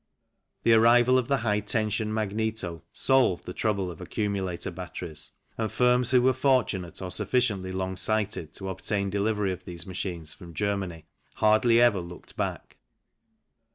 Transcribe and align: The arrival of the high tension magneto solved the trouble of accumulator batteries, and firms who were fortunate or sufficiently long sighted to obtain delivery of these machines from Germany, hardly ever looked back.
The 0.63 0.73
arrival 0.73 1.19
of 1.19 1.27
the 1.27 1.37
high 1.37 1.59
tension 1.59 2.11
magneto 2.11 2.81
solved 2.91 3.45
the 3.45 3.53
trouble 3.53 3.91
of 3.91 4.01
accumulator 4.01 4.71
batteries, 4.71 5.29
and 5.59 5.71
firms 5.71 6.09
who 6.09 6.23
were 6.23 6.33
fortunate 6.33 7.03
or 7.03 7.11
sufficiently 7.11 7.71
long 7.71 7.95
sighted 7.95 8.51
to 8.53 8.69
obtain 8.69 9.11
delivery 9.11 9.51
of 9.51 9.65
these 9.65 9.85
machines 9.85 10.33
from 10.33 10.55
Germany, 10.55 11.05
hardly 11.35 11.79
ever 11.79 11.99
looked 11.99 12.35
back. 12.35 12.77